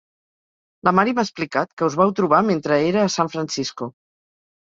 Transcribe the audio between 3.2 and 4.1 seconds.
Francisco.